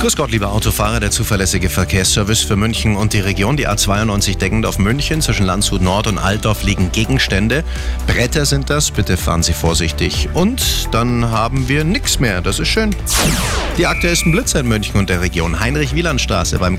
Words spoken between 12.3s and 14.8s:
das ist schön. Die aktuellsten Blitzer in